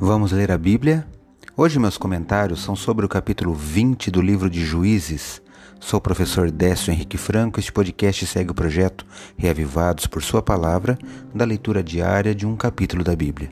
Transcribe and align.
Vamos 0.00 0.32
ler 0.32 0.50
a 0.50 0.58
Bíblia? 0.58 1.06
Hoje 1.56 1.78
meus 1.78 1.96
comentários 1.96 2.60
são 2.60 2.74
sobre 2.74 3.06
o 3.06 3.08
capítulo 3.08 3.54
20 3.54 4.10
do 4.10 4.20
livro 4.20 4.50
de 4.50 4.64
Juízes. 4.64 5.40
Sou 5.78 5.98
o 5.98 6.00
professor 6.00 6.50
Décio 6.50 6.92
Henrique 6.92 7.16
Franco. 7.16 7.60
Este 7.60 7.70
podcast 7.70 8.26
segue 8.26 8.50
o 8.50 8.54
projeto 8.54 9.06
Reavivados 9.36 10.08
por 10.08 10.20
Sua 10.20 10.42
Palavra, 10.42 10.98
da 11.32 11.44
leitura 11.44 11.80
diária 11.80 12.34
de 12.34 12.44
um 12.44 12.56
capítulo 12.56 13.04
da 13.04 13.14
Bíblia. 13.14 13.50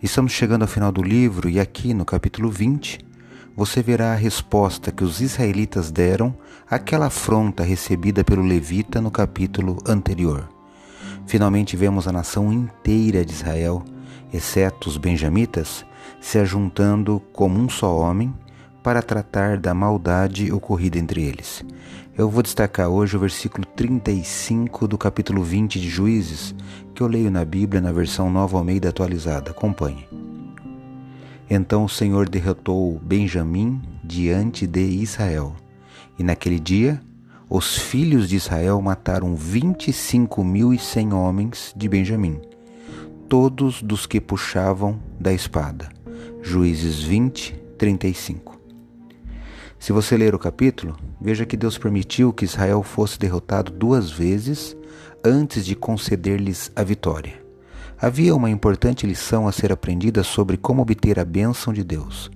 Estamos 0.00 0.30
chegando 0.30 0.62
ao 0.62 0.68
final 0.68 0.92
do 0.92 1.02
livro 1.02 1.50
e 1.50 1.58
aqui 1.58 1.92
no 1.92 2.04
capítulo 2.04 2.48
20 2.50 3.00
você 3.56 3.82
verá 3.82 4.12
a 4.12 4.16
resposta 4.16 4.92
que 4.92 5.02
os 5.02 5.20
israelitas 5.20 5.90
deram 5.90 6.38
àquela 6.70 7.06
afronta 7.06 7.64
recebida 7.64 8.22
pelo 8.22 8.42
levita 8.42 9.00
no 9.00 9.10
capítulo 9.10 9.78
anterior. 9.84 10.48
Finalmente 11.26 11.76
vemos 11.76 12.06
a 12.06 12.12
nação 12.12 12.52
inteira 12.52 13.24
de 13.24 13.32
Israel 13.32 13.84
exceto 14.32 14.88
os 14.88 14.96
benjamitas, 14.96 15.84
se 16.20 16.38
ajuntando 16.38 17.22
como 17.32 17.58
um 17.58 17.68
só 17.68 17.96
homem 17.96 18.34
para 18.82 19.02
tratar 19.02 19.58
da 19.58 19.74
maldade 19.74 20.52
ocorrida 20.52 20.98
entre 20.98 21.22
eles. 21.22 21.64
Eu 22.16 22.28
vou 22.28 22.42
destacar 22.42 22.88
hoje 22.88 23.16
o 23.16 23.20
versículo 23.20 23.64
35 23.64 24.88
do 24.88 24.98
capítulo 24.98 25.42
20 25.42 25.80
de 25.80 25.88
Juízes, 25.88 26.54
que 26.94 27.02
eu 27.02 27.06
leio 27.06 27.30
na 27.30 27.44
Bíblia 27.44 27.80
na 27.80 27.92
versão 27.92 28.30
Nova 28.30 28.58
Almeida 28.58 28.88
atualizada. 28.88 29.52
Acompanhe. 29.52 30.08
Então 31.48 31.84
o 31.84 31.88
Senhor 31.88 32.28
derrotou 32.28 32.98
Benjamim 32.98 33.80
diante 34.02 34.66
de 34.66 34.80
Israel. 34.80 35.54
E 36.18 36.24
naquele 36.24 36.58
dia, 36.58 37.00
os 37.48 37.78
filhos 37.78 38.28
de 38.28 38.36
Israel 38.36 38.82
mataram 38.82 39.34
vinte 39.36 39.88
e 39.88 39.92
cinco 39.92 40.42
mil 40.42 40.74
e 40.74 40.78
cem 40.78 41.12
homens 41.12 41.72
de 41.76 41.88
Benjamim 41.88 42.40
todos 43.28 43.82
dos 43.82 44.06
que 44.06 44.20
puxavam 44.20 44.98
da 45.20 45.32
espada. 45.32 45.90
Juízes 46.42 47.02
20, 47.02 47.52
35. 47.76 48.58
Se 49.78 49.92
você 49.92 50.16
ler 50.16 50.34
o 50.34 50.38
capítulo, 50.38 50.96
veja 51.20 51.44
que 51.44 51.56
Deus 51.56 51.76
permitiu 51.76 52.32
que 52.32 52.46
Israel 52.46 52.82
fosse 52.82 53.18
derrotado 53.18 53.70
duas 53.70 54.10
vezes 54.10 54.74
antes 55.22 55.66
de 55.66 55.76
conceder-lhes 55.76 56.72
a 56.74 56.82
vitória. 56.82 57.34
Havia 58.00 58.34
uma 58.34 58.48
importante 58.48 59.06
lição 59.06 59.46
a 59.46 59.52
ser 59.52 59.72
aprendida 59.72 60.22
sobre 60.22 60.56
como 60.56 60.80
obter 60.80 61.18
a 61.18 61.24
bênção 61.24 61.72
de 61.72 61.84
Deus. 61.84 62.30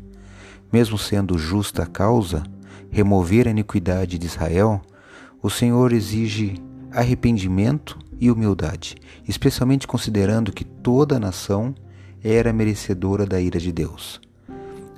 Mesmo 0.70 0.98
sendo 0.98 1.38
justa 1.38 1.84
a 1.84 1.86
causa, 1.86 2.42
remover 2.90 3.48
a 3.48 3.50
iniquidade 3.50 4.18
de 4.18 4.26
Israel, 4.26 4.82
o 5.42 5.48
Senhor 5.48 5.90
exige 5.92 6.62
arrependimento 6.90 7.98
e 8.23 8.31
humildade, 8.31 8.95
especialmente 9.27 9.84
considerando 9.84 10.53
que 10.53 10.65
toda 10.65 11.17
a 11.17 11.19
nação 11.19 11.75
era 12.23 12.53
merecedora 12.53 13.27
da 13.27 13.41
ira 13.41 13.59
de 13.59 13.73
Deus. 13.73 14.20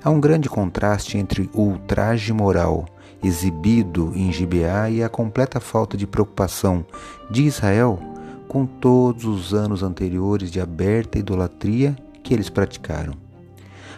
Há 0.02 0.10
um 0.10 0.20
grande 0.20 0.46
contraste 0.46 1.16
entre 1.16 1.48
o 1.54 1.62
ultraje 1.62 2.34
moral 2.34 2.84
exibido 3.22 4.12
em 4.14 4.30
Gibeá 4.30 4.90
e 4.90 5.02
a 5.02 5.08
completa 5.08 5.58
falta 5.58 5.96
de 5.96 6.06
preocupação 6.06 6.84
de 7.30 7.44
Israel 7.44 7.98
com 8.46 8.66
todos 8.66 9.24
os 9.24 9.54
anos 9.54 9.82
anteriores 9.82 10.50
de 10.50 10.60
aberta 10.60 11.18
idolatria 11.18 11.96
que 12.22 12.34
eles 12.34 12.50
praticaram. 12.50 13.14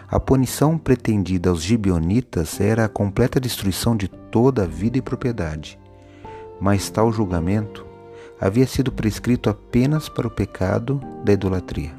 A 0.07 0.21
punição 0.21 0.77
pretendida 0.77 1.49
aos 1.49 1.61
gibeonitas 1.61 2.61
era 2.61 2.85
a 2.85 2.89
completa 2.89 3.41
destruição 3.41 3.97
de 3.97 4.07
toda 4.07 4.63
a 4.63 4.65
vida 4.65 4.97
e 4.97 5.01
propriedade. 5.01 5.77
Mas 6.61 6.89
tal 6.89 7.11
julgamento 7.11 7.86
havia 8.39 8.67
sido 8.67 8.91
prescrito 8.91 9.49
apenas 9.49 10.07
para 10.09 10.27
o 10.27 10.31
pecado 10.31 11.01
da 11.23 11.33
idolatria. 11.33 11.95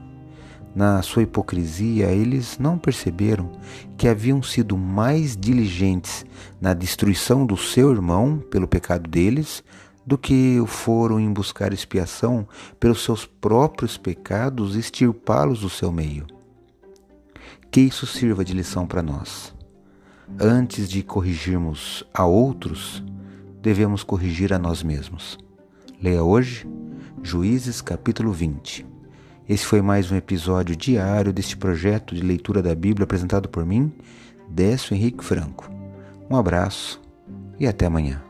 Na 0.74 1.02
sua 1.02 1.22
hipocrisia, 1.22 2.06
eles 2.06 2.58
não 2.58 2.78
perceberam 2.78 3.50
que 3.96 4.06
haviam 4.06 4.42
sido 4.42 4.76
mais 4.76 5.36
diligentes 5.36 6.24
na 6.60 6.74
destruição 6.74 7.44
do 7.44 7.56
seu 7.56 7.90
irmão 7.90 8.38
pelo 8.50 8.68
pecado 8.68 9.08
deles 9.08 9.64
do 10.06 10.16
que 10.16 10.62
foram 10.66 11.18
em 11.18 11.32
buscar 11.32 11.72
expiação 11.72 12.46
pelos 12.78 13.02
seus 13.02 13.26
próprios 13.26 13.98
pecados 13.98 14.76
e 14.76 14.78
extirpá-los 14.78 15.60
do 15.60 15.68
seu 15.68 15.90
meio. 15.90 16.26
Que 17.70 17.80
isso 17.80 18.06
sirva 18.06 18.44
de 18.44 18.54
lição 18.54 18.86
para 18.86 19.02
nós. 19.02 19.54
Antes 20.38 20.88
de 20.88 21.02
corrigirmos 21.02 22.04
a 22.14 22.24
outros, 22.24 23.02
devemos 23.60 24.02
corrigir 24.02 24.52
a 24.52 24.58
nós 24.58 24.82
mesmos. 24.82 25.38
Leia 26.00 26.22
hoje 26.22 26.64
Juízes 27.24 27.82
capítulo 27.82 28.32
20. 28.32 28.86
Esse 29.48 29.66
foi 29.66 29.82
mais 29.82 30.12
um 30.12 30.16
episódio 30.16 30.76
diário 30.76 31.32
deste 31.32 31.56
projeto 31.56 32.14
de 32.14 32.22
leitura 32.22 32.62
da 32.62 32.72
Bíblia 32.72 33.02
apresentado 33.02 33.48
por 33.48 33.66
mim, 33.66 33.92
Décio 34.48 34.94
Henrique 34.94 35.24
Franco. 35.24 35.68
Um 36.30 36.36
abraço 36.36 37.00
e 37.58 37.66
até 37.66 37.86
amanhã. 37.86 38.22